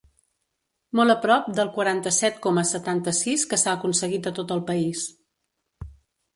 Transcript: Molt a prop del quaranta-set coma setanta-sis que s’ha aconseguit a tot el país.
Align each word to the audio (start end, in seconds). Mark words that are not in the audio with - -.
Molt 0.99 1.13
a 1.13 1.15
prop 1.25 1.49
del 1.59 1.69
quaranta-set 1.75 2.41
coma 2.47 2.65
setanta-sis 2.71 3.47
que 3.53 3.63
s’ha 3.65 3.77
aconseguit 3.77 4.33
a 4.33 4.37
tot 4.41 4.59
el 4.59 4.67
país. 4.73 5.07